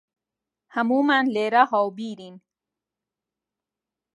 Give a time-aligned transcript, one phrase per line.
[0.75, 2.35] هەموومان لێرە هاوبیرین.